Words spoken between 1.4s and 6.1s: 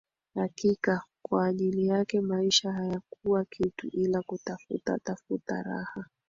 ajili yake maisha hayakuwa kitu ila kutafuta tafuta raha